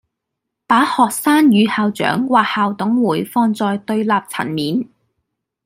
[0.65, 4.87] 把學生與校長或校董會放在對立層面